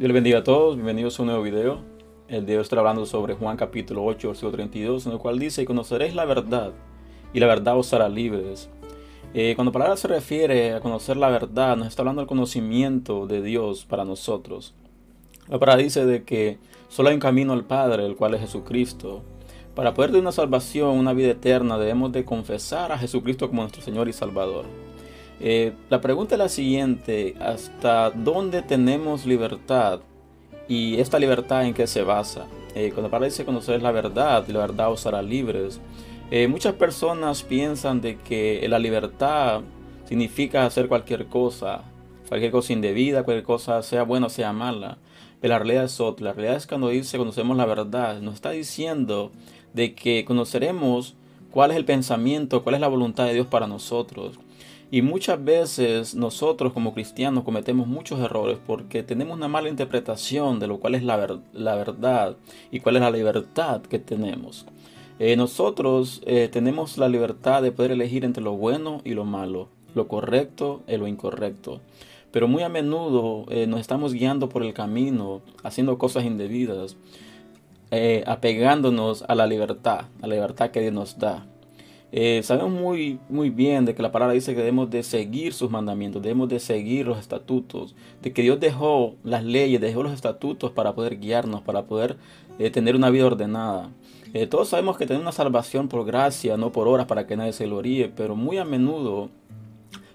Dios 0.00 0.08
les 0.08 0.14
bendiga 0.14 0.38
a 0.38 0.44
todos, 0.44 0.76
bienvenidos 0.76 1.18
a 1.18 1.22
un 1.22 1.26
nuevo 1.26 1.42
video. 1.42 1.80
El 2.26 2.46
día 2.46 2.56
de 2.56 2.62
hoy 2.62 2.78
hablando 2.78 3.04
sobre 3.04 3.34
Juan 3.34 3.58
capítulo 3.58 4.02
8, 4.06 4.28
versículo 4.28 4.52
32, 4.52 5.04
en 5.04 5.12
el 5.12 5.18
cual 5.18 5.38
dice, 5.38 5.60
y 5.60 5.66
conoceréis 5.66 6.14
la 6.14 6.24
verdad, 6.24 6.72
y 7.34 7.38
la 7.38 7.46
verdad 7.46 7.76
os 7.76 7.92
hará 7.92 8.08
libres. 8.08 8.70
Eh, 9.34 9.52
cuando 9.56 9.68
la 9.68 9.72
palabra 9.74 9.96
se 9.98 10.08
refiere 10.08 10.72
a 10.72 10.80
conocer 10.80 11.18
la 11.18 11.28
verdad, 11.28 11.76
nos 11.76 11.86
está 11.86 12.00
hablando 12.00 12.22
del 12.22 12.28
conocimiento 12.28 13.26
de 13.26 13.42
Dios 13.42 13.84
para 13.84 14.06
nosotros. 14.06 14.72
La 15.48 15.58
palabra 15.58 15.82
dice 15.82 16.06
de 16.06 16.24
que 16.24 16.56
solo 16.88 17.10
hay 17.10 17.14
un 17.16 17.20
camino 17.20 17.52
al 17.52 17.66
Padre, 17.66 18.06
el 18.06 18.16
cual 18.16 18.32
es 18.32 18.40
Jesucristo. 18.40 19.20
Para 19.74 19.92
poder 19.92 20.12
tener 20.12 20.22
una 20.22 20.32
salvación, 20.32 20.96
una 20.96 21.12
vida 21.12 21.32
eterna, 21.32 21.76
debemos 21.76 22.10
de 22.10 22.24
confesar 22.24 22.90
a 22.90 22.96
Jesucristo 22.96 23.50
como 23.50 23.60
nuestro 23.60 23.82
Señor 23.82 24.08
y 24.08 24.14
Salvador. 24.14 24.64
Eh, 25.42 25.72
la 25.88 26.02
pregunta 26.02 26.34
es 26.34 26.38
la 26.38 26.50
siguiente, 26.50 27.34
¿hasta 27.40 28.10
dónde 28.10 28.60
tenemos 28.60 29.24
libertad? 29.24 30.00
¿Y 30.68 31.00
esta 31.00 31.18
libertad 31.18 31.64
en 31.64 31.72
qué 31.72 31.86
se 31.86 32.02
basa? 32.02 32.46
Eh, 32.74 32.90
cuando 32.92 33.10
parece 33.10 33.46
conocer 33.46 33.80
la 33.80 33.90
verdad, 33.90 34.46
la 34.48 34.58
verdad 34.58 34.92
os 34.92 35.06
hará 35.06 35.22
libres. 35.22 35.80
Eh, 36.30 36.46
muchas 36.46 36.74
personas 36.74 37.42
piensan 37.42 38.02
de 38.02 38.18
que 38.18 38.64
la 38.68 38.78
libertad 38.78 39.62
significa 40.04 40.66
hacer 40.66 40.88
cualquier 40.88 41.26
cosa, 41.26 41.84
cualquier 42.28 42.52
cosa 42.52 42.74
indebida, 42.74 43.24
cualquier 43.24 43.44
cosa 43.44 43.82
sea 43.82 44.02
buena 44.02 44.26
o 44.26 44.30
sea 44.30 44.52
mala. 44.52 44.98
Pero 45.40 45.54
la 45.54 45.58
realidad 45.58 45.84
es 45.84 46.00
otra. 46.00 46.26
La 46.26 46.32
realidad 46.34 46.56
es 46.56 46.66
cuando 46.66 46.88
dice 46.88 47.16
conocemos 47.16 47.56
la 47.56 47.64
verdad, 47.64 48.20
nos 48.20 48.34
está 48.34 48.50
diciendo 48.50 49.32
de 49.72 49.94
que 49.94 50.26
conoceremos 50.26 51.16
cuál 51.50 51.70
es 51.70 51.78
el 51.78 51.86
pensamiento, 51.86 52.62
cuál 52.62 52.74
es 52.74 52.80
la 52.82 52.88
voluntad 52.88 53.24
de 53.24 53.32
Dios 53.32 53.46
para 53.46 53.66
nosotros. 53.66 54.38
Y 54.92 55.02
muchas 55.02 55.42
veces 55.44 56.16
nosotros 56.16 56.72
como 56.72 56.92
cristianos 56.94 57.44
cometemos 57.44 57.86
muchos 57.86 58.18
errores 58.18 58.58
porque 58.66 59.04
tenemos 59.04 59.36
una 59.36 59.46
mala 59.46 59.68
interpretación 59.68 60.58
de 60.58 60.66
lo 60.66 60.80
cual 60.80 60.96
es 60.96 61.04
la, 61.04 61.40
la 61.52 61.76
verdad 61.76 62.36
y 62.72 62.80
cuál 62.80 62.96
es 62.96 63.02
la 63.02 63.10
libertad 63.12 63.82
que 63.82 64.00
tenemos. 64.00 64.66
Eh, 65.20 65.36
nosotros 65.36 66.22
eh, 66.24 66.48
tenemos 66.50 66.98
la 66.98 67.08
libertad 67.08 67.62
de 67.62 67.70
poder 67.70 67.92
elegir 67.92 68.24
entre 68.24 68.42
lo 68.42 68.52
bueno 68.54 69.00
y 69.04 69.14
lo 69.14 69.24
malo, 69.24 69.68
lo 69.94 70.08
correcto 70.08 70.82
y 70.88 70.96
lo 70.96 71.06
incorrecto. 71.06 71.80
Pero 72.32 72.48
muy 72.48 72.62
a 72.64 72.68
menudo 72.68 73.44
eh, 73.50 73.68
nos 73.68 73.80
estamos 73.80 74.12
guiando 74.12 74.48
por 74.48 74.64
el 74.64 74.72
camino, 74.72 75.40
haciendo 75.62 75.98
cosas 75.98 76.24
indebidas, 76.24 76.96
apegándonos 78.26 79.22
a 79.28 79.34
la 79.34 79.46
libertad, 79.46 80.06
a 80.22 80.26
la 80.26 80.36
libertad 80.36 80.70
que 80.70 80.80
Dios 80.80 80.94
nos 80.94 81.18
da. 81.18 81.46
Eh, 82.12 82.40
sabemos 82.42 82.72
muy, 82.72 83.20
muy 83.28 83.50
bien 83.50 83.84
de 83.84 83.94
que 83.94 84.02
la 84.02 84.10
palabra 84.10 84.34
dice 84.34 84.52
que 84.52 84.58
debemos 84.58 84.90
de 84.90 85.04
seguir 85.04 85.52
sus 85.52 85.70
mandamientos, 85.70 86.20
debemos 86.20 86.48
de 86.48 86.58
seguir 86.58 87.06
los 87.06 87.18
estatutos, 87.18 87.94
de 88.20 88.32
que 88.32 88.42
Dios 88.42 88.58
dejó 88.58 89.14
las 89.22 89.44
leyes, 89.44 89.80
dejó 89.80 90.02
los 90.02 90.12
estatutos 90.12 90.72
para 90.72 90.94
poder 90.94 91.20
guiarnos, 91.20 91.62
para 91.62 91.84
poder 91.84 92.16
eh, 92.58 92.70
tener 92.70 92.96
una 92.96 93.10
vida 93.10 93.26
ordenada. 93.26 93.90
Eh, 94.34 94.46
todos 94.46 94.68
sabemos 94.68 94.96
que 94.96 95.06
tenemos 95.06 95.22
una 95.22 95.32
salvación 95.32 95.88
por 95.88 96.04
gracia, 96.04 96.56
no 96.56 96.72
por 96.72 96.88
horas 96.88 97.06
para 97.06 97.26
que 97.26 97.36
nadie 97.36 97.52
se 97.52 97.66
gloríe, 97.66 98.08
pero 98.08 98.34
muy 98.34 98.58
a 98.58 98.64
menudo 98.64 99.28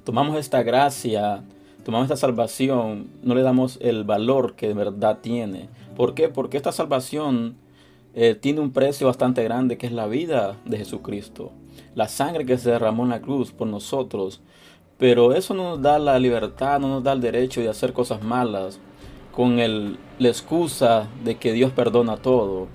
tomamos 0.04 0.38
esta 0.38 0.64
gracia, 0.64 1.44
tomamos 1.86 2.06
esta 2.06 2.18
salvación, 2.18 3.08
no 3.24 3.36
le 3.36 3.42
damos 3.42 3.78
el 3.82 4.04
valor 4.04 4.56
que 4.56 4.68
de 4.68 4.74
verdad 4.74 5.20
tiene. 5.22 5.70
¿Por 5.96 6.14
qué? 6.14 6.28
Porque 6.28 6.58
esta 6.58 6.74
salvación 6.74 7.56
tiene 8.42 8.62
un 8.62 8.72
precio 8.72 9.08
bastante 9.08 9.44
grande 9.44 9.78
que 9.78 9.88
es 9.88 9.92
la 9.92 10.08
vida 10.08 10.58
de 10.64 10.78
Jesucristo 10.78 11.52
la 11.96 12.08
sangre 12.08 12.46
que 12.46 12.58
se 12.58 12.72
derramó 12.72 13.04
en 13.04 13.10
la 13.10 13.22
cruz 13.22 13.52
por 13.52 13.68
nosotros. 13.68 14.42
Pero 14.98 15.34
eso 15.34 15.54
no 15.54 15.72
nos 15.72 15.82
da 15.82 16.00
la 16.00 16.20
libertad, 16.20 16.80
no 16.80 16.88
nos 16.88 17.04
da 17.04 17.14
el 17.14 17.22
derecho 17.22 17.62
de 17.62 17.70
hacer 17.70 17.94
cosas 17.94 18.22
malas 18.22 18.80
con 19.32 19.60
el, 19.60 19.98
la 20.20 20.30
excusa 20.30 21.10
de 21.24 21.36
que 21.36 21.52
Dios 21.52 21.72
perdona 21.72 22.18
todo. 22.18 22.68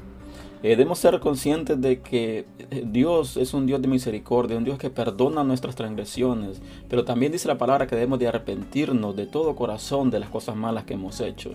Eh, 0.62 0.70
debemos 0.70 0.98
ser 0.98 1.18
conscientes 1.20 1.80
de 1.80 2.00
que 2.02 2.44
eh, 2.58 2.84
Dios 2.84 3.38
es 3.38 3.54
un 3.54 3.64
Dios 3.64 3.80
de 3.80 3.88
misericordia, 3.88 4.58
un 4.58 4.64
Dios 4.64 4.78
que 4.78 4.90
perdona 4.90 5.42
nuestras 5.42 5.74
transgresiones, 5.74 6.60
pero 6.90 7.06
también 7.06 7.32
dice 7.32 7.48
la 7.48 7.56
palabra 7.56 7.86
que 7.86 7.94
debemos 7.94 8.18
de 8.18 8.28
arrepentirnos 8.28 9.16
de 9.16 9.26
todo 9.26 9.56
corazón 9.56 10.10
de 10.10 10.20
las 10.20 10.28
cosas 10.28 10.56
malas 10.56 10.84
que 10.84 10.94
hemos 10.94 11.22
hecho. 11.22 11.52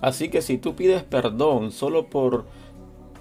Así 0.00 0.30
que 0.30 0.40
si 0.40 0.56
tú 0.56 0.74
pides 0.74 1.02
perdón 1.02 1.70
solo 1.70 2.06
por 2.06 2.46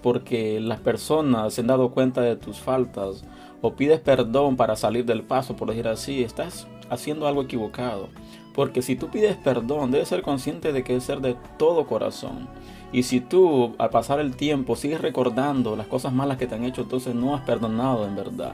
porque 0.05 0.59
las 0.59 0.79
personas 0.81 1.51
se 1.51 1.61
han 1.61 1.67
dado 1.67 1.89
cuenta 1.89 2.21
de 2.21 2.35
tus 2.35 2.59
faltas 2.59 3.23
o 3.63 3.73
pides 3.73 3.99
perdón 3.99 4.55
para 4.55 4.75
salir 4.75 5.03
del 5.03 5.23
paso, 5.23 5.55
por 5.55 5.67
decir 5.67 5.87
así, 5.87 6.23
estás 6.23 6.67
haciendo 6.91 7.27
algo 7.27 7.41
equivocado. 7.41 8.09
Porque 8.53 8.83
si 8.83 8.95
tú 8.95 9.09
pides 9.09 9.35
perdón, 9.35 9.89
debes 9.89 10.09
ser 10.09 10.21
consciente 10.21 10.73
de 10.73 10.83
que 10.83 10.95
es 10.95 11.03
ser 11.03 11.21
de 11.21 11.35
todo 11.57 11.87
corazón. 11.87 12.47
Y 12.93 13.01
si 13.01 13.19
tú 13.19 13.73
al 13.79 13.89
pasar 13.89 14.19
el 14.19 14.35
tiempo 14.35 14.75
sigues 14.75 15.01
recordando 15.01 15.75
las 15.75 15.87
cosas 15.87 16.13
malas 16.13 16.37
que 16.37 16.45
te 16.45 16.53
han 16.53 16.65
hecho, 16.65 16.83
entonces 16.83 17.15
no 17.15 17.33
has 17.33 17.41
perdonado 17.41 18.05
en 18.05 18.15
verdad. 18.15 18.53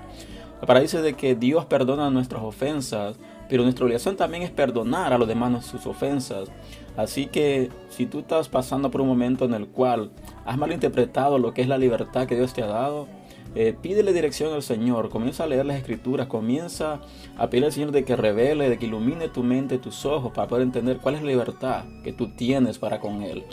Para 0.65 0.79
dice 0.79 1.01
de 1.01 1.15
que 1.15 1.35
Dios 1.35 1.65
perdona 1.65 2.09
nuestras 2.11 2.43
ofensas, 2.43 3.17
pero 3.51 3.63
nuestra 3.63 3.83
obligación 3.83 4.15
también 4.15 4.43
es 4.43 4.49
perdonar 4.49 5.11
a 5.11 5.17
los 5.17 5.27
demás 5.27 5.65
sus 5.65 5.85
ofensas. 5.85 6.49
Así 6.95 7.25
que 7.27 7.69
si 7.89 8.05
tú 8.05 8.19
estás 8.19 8.47
pasando 8.47 8.89
por 8.89 9.01
un 9.01 9.09
momento 9.09 9.43
en 9.43 9.53
el 9.53 9.67
cual 9.67 10.11
has 10.45 10.57
malinterpretado 10.57 11.37
lo 11.37 11.53
que 11.53 11.61
es 11.61 11.67
la 11.67 11.77
libertad 11.77 12.27
que 12.27 12.37
Dios 12.37 12.53
te 12.53 12.63
ha 12.63 12.67
dado, 12.67 13.09
eh, 13.53 13.75
pídele 13.79 14.13
dirección 14.13 14.53
al 14.53 14.63
Señor, 14.63 15.09
comienza 15.09 15.43
a 15.43 15.47
leer 15.47 15.65
las 15.65 15.75
escrituras, 15.75 16.27
comienza 16.27 17.01
a 17.37 17.49
pedirle 17.49 17.67
al 17.67 17.73
Señor 17.73 17.91
de 17.91 18.05
que 18.05 18.15
revele, 18.15 18.69
de 18.69 18.79
que 18.79 18.85
ilumine 18.85 19.27
tu 19.27 19.43
mente, 19.43 19.79
tus 19.79 20.05
ojos, 20.05 20.31
para 20.31 20.47
poder 20.47 20.63
entender 20.63 20.99
cuál 20.99 21.15
es 21.15 21.21
la 21.21 21.27
libertad 21.27 21.83
que 22.05 22.13
tú 22.13 22.29
tienes 22.29 22.79
para 22.79 23.01
con 23.01 23.21
Él. 23.21 23.43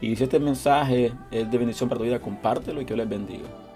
Y 0.00 0.16
si 0.16 0.24
este 0.24 0.40
mensaje 0.40 1.12
es 1.30 1.50
de 1.50 1.58
bendición 1.58 1.90
para 1.90 1.98
tu 1.98 2.04
vida, 2.06 2.20
compártelo 2.20 2.80
y 2.80 2.86
que 2.86 2.94
Dios 2.94 3.06
les 3.06 3.18
bendiga. 3.18 3.71